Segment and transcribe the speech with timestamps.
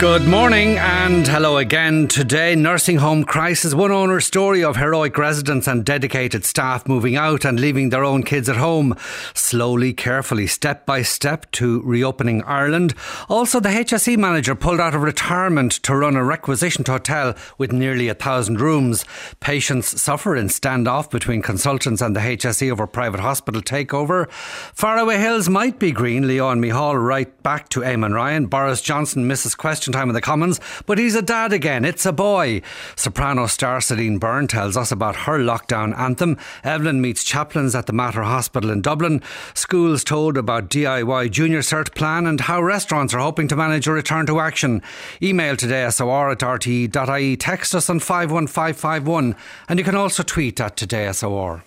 [0.00, 2.08] Good morning and hello again.
[2.08, 3.74] Today, nursing home crisis.
[3.74, 8.22] One owner's story of heroic residents and dedicated staff moving out and leaving their own
[8.22, 8.96] kids at home.
[9.34, 12.94] Slowly, carefully, step by step to reopening Ireland.
[13.28, 18.08] Also, the HSE manager pulled out of retirement to run a requisitioned hotel with nearly
[18.08, 19.04] a thousand rooms.
[19.40, 24.30] Patients suffer in standoff between consultants and the HSE over private hospital takeover.
[24.32, 26.26] Faraway Hills might be green.
[26.26, 28.46] Leo Leon Micheál write back to Eamon Ryan.
[28.46, 31.84] Boris Johnson misses question time in the Commons, but he's a dad again.
[31.84, 32.62] It's a boy.
[32.96, 36.36] Soprano star Celine Byrne tells us about her lockdown anthem.
[36.64, 39.22] Evelyn meets chaplains at the Mater Hospital in Dublin.
[39.54, 43.92] Schools told about DIY Junior Cert plan and how restaurants are hoping to manage a
[43.92, 44.82] return to action.
[45.22, 47.36] Email today SOR at rte.ie.
[47.36, 49.36] Text us on 51551
[49.68, 51.62] and you can also tweet at Today SOR.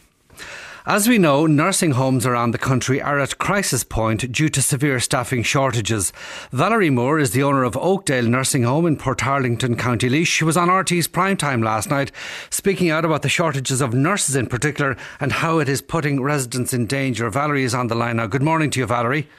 [0.85, 4.99] As we know, nursing homes around the country are at crisis point due to severe
[4.99, 6.11] staffing shortages.
[6.51, 10.25] Valerie Moore is the owner of Oakdale Nursing Home in Port Portarlington, County Laois.
[10.25, 12.11] She was on RTÉ's primetime last night,
[12.49, 16.73] speaking out about the shortages of nurses in particular and how it is putting residents
[16.73, 17.29] in danger.
[17.29, 18.27] Valerie is on the line now.
[18.27, 19.29] Good morning to you, Valerie.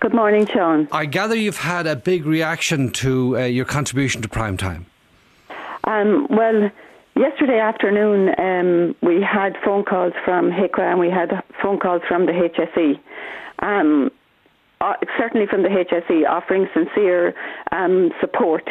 [0.00, 0.88] Good morning, John.
[0.92, 4.84] I gather you've had a big reaction to uh, your contribution to primetime.
[5.84, 6.70] Um, well,
[7.14, 12.24] Yesterday afternoon, um, we had phone calls from HIQA and we had phone calls from
[12.24, 12.98] the HSE.
[13.58, 14.10] Um,
[14.80, 17.34] uh, certainly from the HSE, offering sincere
[17.70, 18.66] um, support.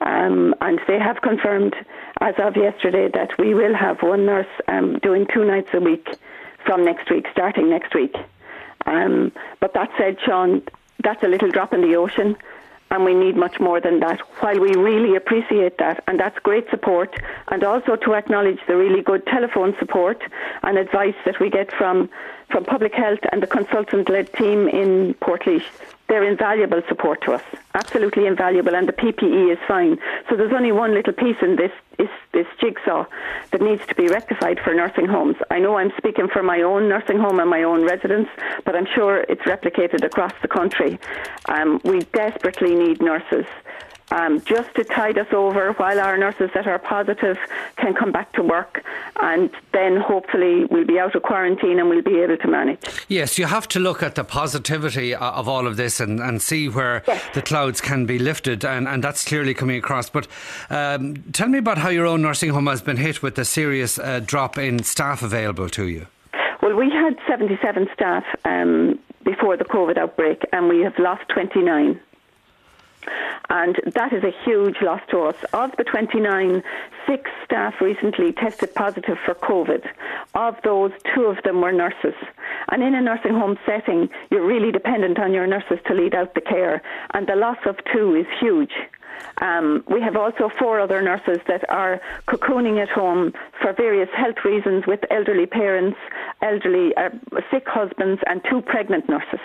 [0.00, 1.74] Um, and they have confirmed,
[2.20, 6.08] as of yesterday, that we will have one nurse um, doing two nights a week
[6.66, 8.14] from next week, starting next week.
[8.84, 10.62] Um, but that said, Sean,
[11.02, 12.36] that's a little drop in the ocean
[12.90, 14.20] and we need much more than that.
[14.40, 17.14] While we really appreciate that, and that's great support,
[17.48, 20.22] and also to acknowledge the really good telephone support
[20.62, 22.08] and advice that we get from
[22.50, 25.64] from public health and the consultant-led team in Portlaoise
[26.08, 27.42] they're invaluable support to us,
[27.74, 29.98] absolutely invaluable, and the PPE is fine.
[30.28, 33.06] So there's only one little piece in this, this, this jigsaw
[33.50, 35.36] that needs to be rectified for nursing homes.
[35.50, 38.30] I know I'm speaking for my own nursing home and my own residents,
[38.64, 40.98] but I'm sure it's replicated across the country.
[41.48, 43.46] Um, we desperately need nurses
[44.10, 47.38] um, just to tide us over while our nurses that are positive
[47.76, 48.84] can come back to work
[49.20, 52.78] and then hopefully we'll be out of quarantine and we'll be able to manage.
[53.08, 56.68] Yes, you have to look at the positivity of all of this and, and see
[56.68, 57.22] where yes.
[57.34, 60.08] the clouds can be lifted and, and that's clearly coming across.
[60.08, 60.28] But
[60.70, 63.98] um, tell me about how your own nursing home has been hit with a serious
[63.98, 66.06] uh, drop in staff available to you.
[66.62, 72.00] Well, we had 77 staff um, before the COVID outbreak and we have lost 29
[73.50, 75.36] and that is a huge loss to us.
[75.52, 76.62] Of the 29,
[77.06, 79.86] six staff recently tested positive for COVID.
[80.34, 82.14] Of those, two of them were nurses.
[82.68, 86.34] And in a nursing home setting, you're really dependent on your nurses to lead out
[86.34, 86.82] the care,
[87.14, 88.72] and the loss of two is huge.
[89.38, 94.44] Um, we have also four other nurses that are cocooning at home for various health
[94.44, 95.98] reasons with elderly parents,
[96.42, 97.10] elderly uh,
[97.50, 99.40] sick husbands, and two pregnant nurses.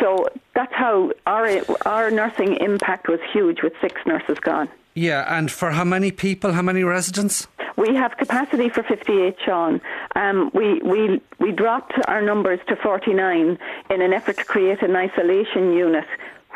[0.00, 1.48] So that's how our
[1.86, 4.68] our nursing impact was huge with six nurses gone.
[4.94, 6.52] Yeah, and for how many people?
[6.52, 7.46] How many residents?
[7.76, 9.82] We have capacity for 58, Sean.
[10.14, 13.58] Um, we, we, we dropped our numbers to 49
[13.90, 16.06] in an effort to create an isolation unit,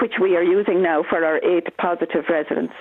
[0.01, 2.73] which we are using now for our eight positive residents.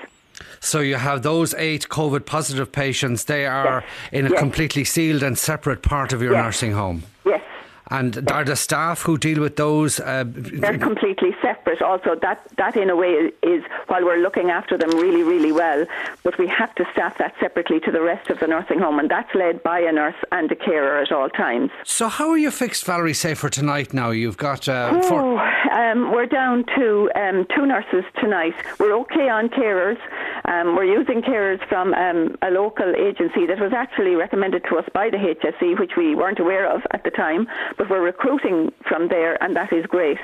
[0.62, 3.26] So you have those eight COVID positive patients.
[3.26, 3.84] They are yes.
[4.14, 4.40] in a yes.
[4.40, 6.44] completely sealed and separate part of your yes.
[6.44, 7.04] nursing home.
[7.26, 7.42] Yes,
[7.90, 10.00] and are the staff who deal with those?
[10.00, 11.82] Uh, They're completely separate.
[11.82, 15.86] Also, that that in a way is while we're looking after them really, really well,
[16.24, 19.10] but we have to staff that separately to the rest of the nursing home, and
[19.10, 21.72] that's led by a nurse and a carer at all times.
[21.84, 23.14] So, how are you fixed, Valerie?
[23.14, 24.68] Say for tonight now, you've got.
[24.68, 25.38] Uh, oh,
[25.72, 28.56] um, we're down to um, two nurses tonight.
[28.80, 29.98] We're okay on carers.
[30.46, 34.86] Um, we're using carers from um, a local agency that was actually recommended to us
[34.94, 37.48] by the HSE, which we weren't aware of at the time
[37.78, 40.18] but we're recruiting from there, and that is great.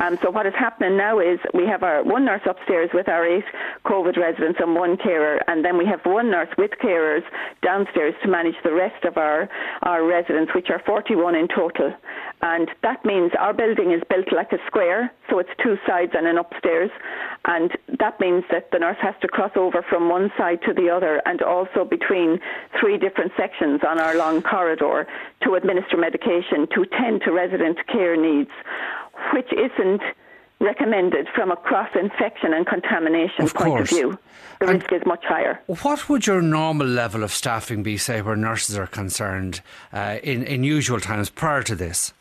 [0.00, 3.26] Um, so what is happening now is we have our one nurse upstairs with our
[3.26, 3.44] eight
[3.84, 7.22] COVID residents and one carer, and then we have one nurse with carers
[7.62, 9.48] downstairs to manage the rest of our
[9.82, 11.92] our residents, which are 41 in total.
[12.42, 16.26] And that means our building is built like a square, so it's two sides and
[16.26, 16.90] an upstairs.
[17.44, 17.70] And
[18.00, 21.22] that means that the nurse has to cross over from one side to the other
[21.24, 22.40] and also between
[22.80, 25.06] three different sections on our long corridor
[25.42, 28.50] to administer medication to tend to resident care needs,
[29.32, 30.02] which isn't
[30.60, 33.92] recommended from a cross infection and contamination of point course.
[33.92, 34.18] of view.
[34.60, 35.60] The and risk is much higher.
[35.66, 39.60] What would your normal level of staffing be, say, where nurses are concerned,
[39.92, 42.12] uh, in, in usual times prior to this?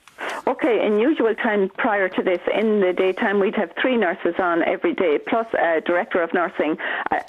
[0.47, 4.63] Okay, in usual time prior to this, in the daytime, we'd have three nurses on
[4.63, 6.75] every day, plus a director of nursing,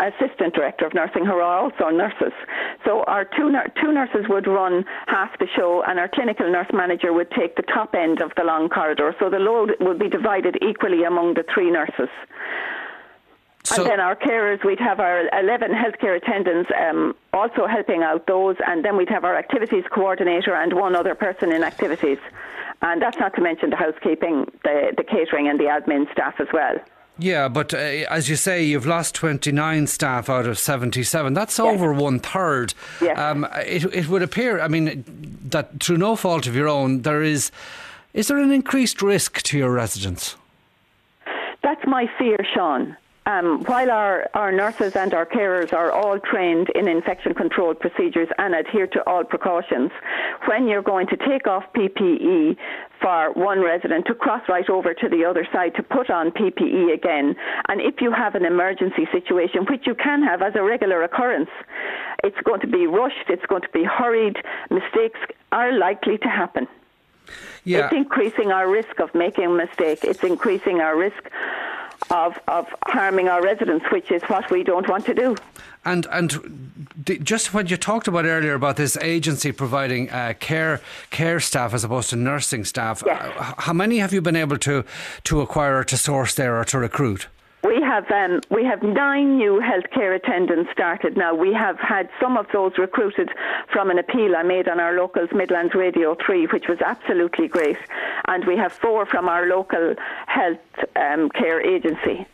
[0.00, 2.32] assistant director of nursing, who are also nurses.
[2.86, 7.12] So our two, two nurses would run half the show, and our clinical nurse manager
[7.12, 9.14] would take the top end of the long corridor.
[9.20, 12.08] So the load would be divided equally among the three nurses.
[13.64, 18.26] So and then our carers, we'd have our 11 healthcare attendants um, also helping out
[18.26, 22.18] those, and then we'd have our activities coordinator and one other person in activities.
[22.82, 26.48] And that's not to mention the housekeeping, the, the catering, and the admin staff as
[26.52, 26.74] well.
[27.18, 31.32] Yeah, but uh, as you say, you've lost 29 staff out of 77.
[31.34, 31.66] That's yes.
[31.66, 32.74] over one third.
[33.00, 33.16] Yes.
[33.16, 35.04] Um, it, it would appear, I mean,
[35.50, 37.52] that through no fault of your own, there is.
[38.12, 40.36] Is there an increased risk to your residents?
[41.62, 42.96] That's my fear, Sean.
[43.24, 48.28] Um, while our, our nurses and our carers are all trained in infection control procedures
[48.38, 49.92] and adhere to all precautions,
[50.46, 52.56] when you're going to take off PPE
[53.00, 56.92] for one resident to cross right over to the other side to put on PPE
[56.94, 57.36] again,
[57.68, 61.50] and if you have an emergency situation, which you can have as a regular occurrence,
[62.24, 64.36] it's going to be rushed, it's going to be hurried,
[64.68, 65.20] mistakes
[65.52, 66.66] are likely to happen.
[67.64, 67.84] Yeah.
[67.84, 70.00] It's increasing our risk of making a mistake.
[70.02, 71.30] It's increasing our risk
[72.10, 75.36] of, of harming our residents, which is what we don't want to do.
[75.84, 76.72] And and
[77.22, 81.84] just when you talked about earlier about this agency providing uh, care care staff as
[81.84, 83.20] opposed to nursing staff, yes.
[83.20, 84.84] uh, how many have you been able to
[85.24, 87.26] to acquire or to source there or to recruit?
[87.82, 91.34] We have um, we have nine new healthcare attendants started now.
[91.34, 93.28] We have had some of those recruited
[93.72, 97.78] from an appeal I made on our locals Midlands Radio 3, which was absolutely great.
[98.28, 99.96] And we have four from our local
[100.28, 100.60] health
[100.94, 102.24] um, care agency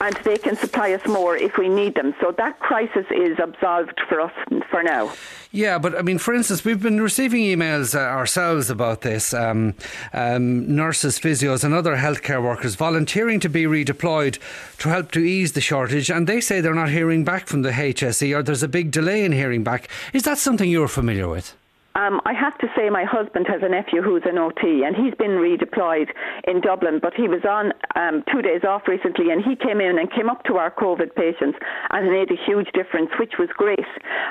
[0.00, 2.14] and they can supply us more if we need them.
[2.20, 4.32] So that crisis is absolved for us
[4.70, 5.12] for now.
[5.52, 9.34] Yeah, but I mean, for instance, we've been receiving emails uh, ourselves about this.
[9.34, 9.74] Um,
[10.12, 14.38] um, nurses, physios, and other healthcare workers volunteering to be redeployed
[14.78, 17.70] to help to ease the shortage, and they say they're not hearing back from the
[17.70, 19.88] HSE or there's a big delay in hearing back.
[20.12, 21.56] Is that something you're familiar with?
[21.96, 25.14] Um, I have to say, my husband has a nephew who's an OT, and he's
[25.14, 26.08] been redeployed
[26.44, 27.00] in Dublin.
[27.02, 30.30] But he was on um, two days off recently, and he came in and came
[30.30, 31.58] up to our COVID patients
[31.90, 33.84] and made a huge difference, which was great.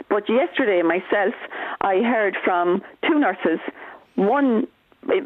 [0.10, 1.34] But yesterday, myself,
[1.82, 3.60] I heard from two nurses,
[4.16, 4.68] one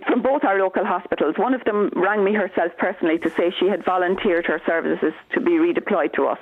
[0.08, 1.36] from both our local hospitals.
[1.38, 5.42] One of them rang me herself personally to say she had volunteered her services to
[5.42, 6.40] be redeployed to us.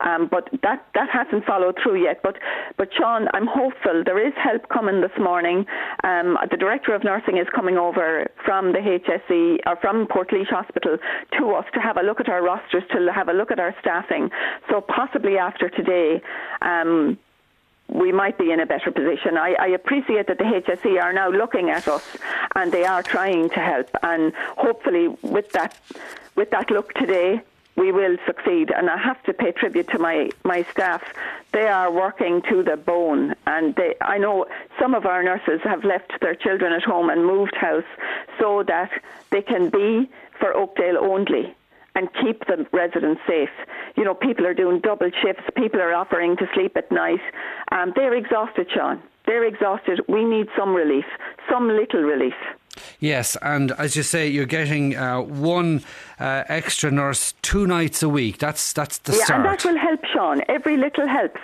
[0.00, 2.20] Um, but that, that hasn't followed through yet.
[2.22, 2.36] But,
[2.76, 4.02] but Sean, I'm hopeful.
[4.04, 5.66] There is help coming this morning.
[6.04, 10.98] Um, the Director of Nursing is coming over from the HSE or from Portlaoise Hospital
[11.38, 13.74] to us to have a look at our rosters, to have a look at our
[13.80, 14.30] staffing.
[14.70, 16.20] So possibly after today,
[16.62, 17.18] um,
[17.88, 19.36] we might be in a better position.
[19.36, 22.16] I, I, appreciate that the HSE are now looking at us
[22.54, 23.90] and they are trying to help.
[24.02, 25.78] And hopefully, with that,
[26.34, 27.42] with that look today,
[27.76, 28.70] we will succeed.
[28.70, 31.02] And I have to pay tribute to my, my staff.
[31.52, 33.34] They are working to the bone.
[33.46, 34.46] And they, I know
[34.78, 37.84] some of our nurses have left their children at home and moved house
[38.38, 38.90] so that
[39.30, 41.54] they can be for Oakdale only
[41.94, 43.50] and keep the residents safe.
[43.96, 45.44] You know, people are doing double shifts.
[45.56, 47.20] People are offering to sleep at night.
[47.70, 49.02] Um, they're exhausted, Sean.
[49.26, 50.00] They're exhausted.
[50.08, 51.04] We need some relief,
[51.50, 52.34] some little relief.
[53.00, 55.82] Yes, and as you say, you're getting uh, one
[56.18, 58.38] uh, extra nurse two nights a week.
[58.38, 59.46] That's that's the yeah, start.
[59.46, 60.42] and that will help, Sean.
[60.48, 61.40] Every little helps.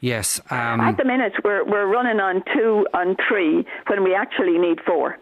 [0.00, 0.40] Yes.
[0.50, 4.80] Um, At the minute, we're we're running on two on three when we actually need
[4.84, 5.18] four.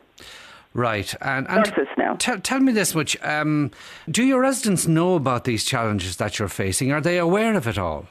[0.72, 2.14] Right, and, and nurses now.
[2.14, 3.70] T- tell me this much: um,
[4.08, 6.92] Do your residents know about these challenges that you're facing?
[6.92, 8.06] Are they aware of it all?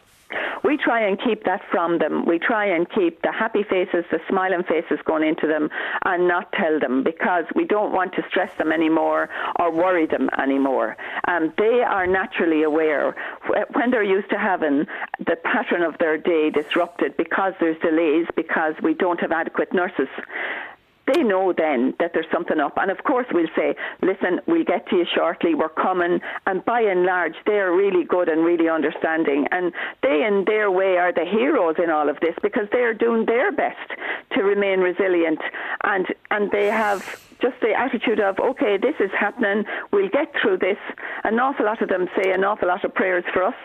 [0.64, 2.26] We try and keep that from them.
[2.26, 5.70] We try and keep the happy faces, the smiling faces going into them
[6.06, 10.30] and not tell them because we don't want to stress them anymore or worry them
[10.42, 10.98] anymore.
[11.28, 13.16] Um, they are naturally aware
[13.74, 14.86] when they're used to having
[15.20, 20.08] the pattern of their day disrupted because there's delays, because we don't have adequate nurses
[21.14, 22.74] they know then that there's something up.
[22.78, 26.20] And of course, we'll say, listen, we'll get to you shortly, we're coming.
[26.46, 29.48] And by and large, they're really good and really understanding.
[29.52, 29.74] And
[30.04, 33.52] they, in their way, are the heroes in all of this because they're doing their
[33.52, 33.90] best
[34.34, 35.40] to remain resilient.
[35.84, 40.58] And, and they have just the attitude of, okay, this is happening, we'll get through
[40.58, 40.78] this.
[41.24, 43.56] An awful lot of them say an awful lot of prayers for us,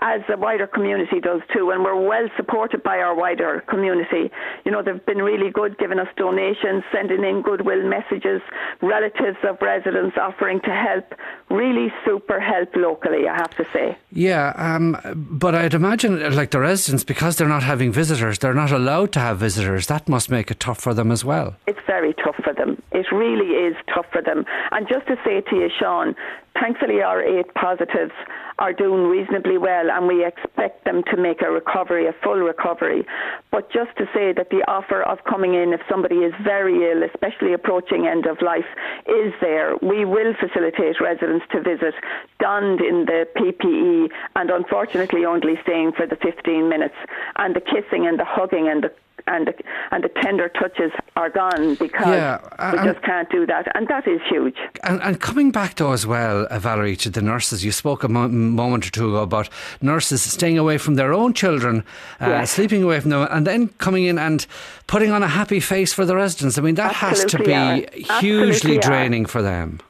[0.00, 4.30] as the wider community does too, and we're well supported by our wider community.
[4.64, 8.42] You know, they've been really good, giving us donations, sending in goodwill messages,
[8.82, 11.14] relatives of residents offering to help.
[11.50, 13.96] Really super help locally, I have to say.
[14.10, 18.72] Yeah, um, but I'd imagine, like the residents, because they're not having visitors, they're not
[18.72, 19.86] allowed to have visitors.
[19.86, 21.56] That must make it tough for them as well.
[21.66, 22.82] It's very tough for them.
[22.92, 24.44] It really is tough for them.
[24.70, 26.14] And just to say to you, Sean,
[26.60, 28.12] thankfully our eight positives
[28.58, 33.04] are doing reasonably well and we expect them to make a recovery, a full recovery.
[33.50, 37.02] But just to say that the offer of coming in if somebody is very ill,
[37.02, 38.68] especially approaching end of life,
[39.06, 39.76] is there.
[39.82, 41.94] We will facilitate residents to visit
[42.40, 46.96] donned in the PPE and unfortunately only staying for the 15 minutes.
[47.36, 48.92] And the kissing and the hugging and the
[49.26, 49.54] and the,
[49.90, 52.38] and the tender touches are gone because yeah,
[52.72, 54.56] we just can't do that, and that is huge.
[54.84, 58.08] And, and coming back though as well, uh, Valerie, to the nurses, you spoke a
[58.08, 59.48] mo- moment or two ago about
[59.80, 61.84] nurses staying away from their own children,
[62.20, 62.50] uh, yes.
[62.52, 64.46] sleeping away from them, and then coming in and
[64.86, 66.58] putting on a happy face for the residents.
[66.58, 68.20] I mean, that Absolutely has to be are.
[68.20, 69.28] hugely Absolutely draining are.
[69.28, 69.80] for them.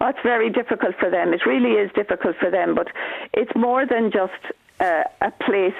[0.00, 1.32] Oh, it's very difficult for them.
[1.34, 2.88] It really is difficult for them, but
[3.32, 4.32] it's more than just
[4.80, 5.74] uh, a place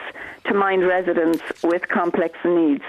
[0.47, 2.85] to mind residents with complex needs.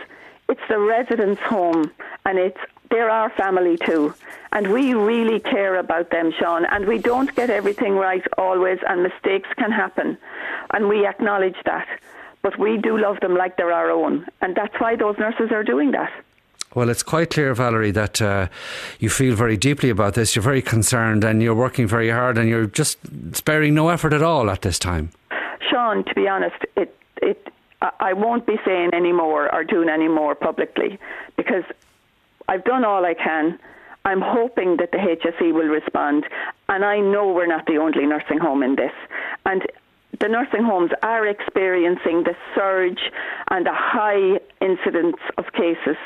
[0.47, 1.91] It's the residents' home,
[2.25, 2.59] and it's
[2.89, 4.13] they're our family too.
[4.51, 6.65] And we really care about them, Sean.
[6.65, 10.17] And we don't get everything right always, and mistakes can happen.
[10.73, 11.87] And we acknowledge that.
[12.41, 14.27] But we do love them like they're our own.
[14.41, 16.11] And that's why those nurses are doing that.
[16.75, 18.47] Well, it's quite clear, Valerie, that uh,
[18.99, 20.35] you feel very deeply about this.
[20.35, 22.99] You're very concerned and you're working very hard and you're just
[23.33, 25.09] sparing no effort at all at this time.
[25.69, 27.47] Sean, to be honest, it it
[27.81, 30.97] I won't be saying any more or doing any more publicly
[31.35, 31.63] because
[32.47, 33.59] I've done all I can.
[34.05, 36.25] I'm hoping that the HSE will respond,
[36.69, 38.91] and I know we're not the only nursing home in this.
[39.45, 39.63] And
[40.19, 43.11] the nursing homes are experiencing the surge
[43.49, 45.97] and a high incidence of cases,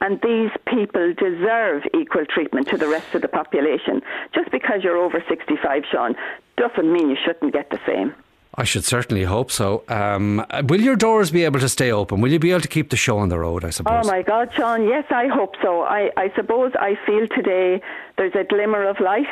[0.00, 4.02] and these people deserve equal treatment to the rest of the population.
[4.34, 6.14] Just because you're over 65, Sean,
[6.56, 8.14] doesn't mean you shouldn't get the same.
[8.58, 9.84] I should certainly hope so.
[9.88, 12.20] Um, will your doors be able to stay open?
[12.22, 14.06] Will you be able to keep the show on the road, I suppose?
[14.06, 15.82] Oh, my God, Sean, yes, I hope so.
[15.82, 17.82] I, I suppose I feel today
[18.16, 19.28] there's a glimmer of light.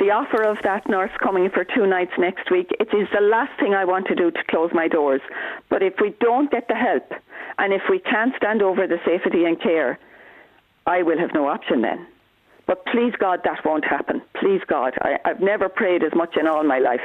[0.00, 3.52] The offer of that nurse coming for two nights next week, it is the last
[3.60, 5.20] thing I want to do to close my doors.
[5.68, 7.12] But if we don't get the help,
[7.58, 9.98] and if we can't stand over the safety and care,
[10.86, 12.06] I will have no option then.
[12.66, 14.22] But please God, that won't happen.
[14.34, 14.94] Please God.
[15.02, 17.02] I, I've never prayed as much in all my life.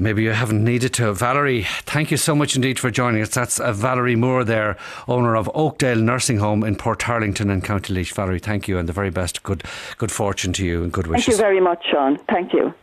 [0.00, 1.12] Maybe you haven't needed to.
[1.12, 3.30] Valerie, thank you so much indeed for joining us.
[3.30, 4.76] That's uh, Valerie Moore there,
[5.08, 8.12] owner of Oakdale Nursing Home in Port Portarlington in County Laois.
[8.12, 9.42] Valerie, thank you and the very best.
[9.42, 9.64] Good,
[9.98, 11.26] good fortune to you and good wishes.
[11.26, 12.18] Thank you very much, Sean.
[12.28, 12.74] Thank you.